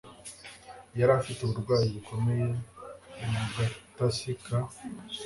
Yari 0.99 1.11
afite 1.19 1.39
uburwayi 1.41 1.87
bukomeye 1.95 2.45
mu 3.31 3.41
gatasi 3.55 4.29
ka. 4.45 4.59